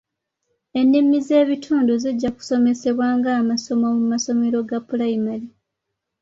[0.79, 5.47] Ennimi ez'ebitundu zijja kusomesebwa nga amasomo mu masomero ga pulayimale.